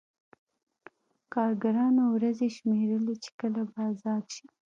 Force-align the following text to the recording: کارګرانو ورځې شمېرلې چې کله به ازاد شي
کارګرانو 1.33 2.03
ورځې 2.15 2.47
شمېرلې 2.57 3.15
چې 3.23 3.29
کله 3.39 3.61
به 3.71 3.79
ازاد 3.91 4.23
شي 4.35 4.45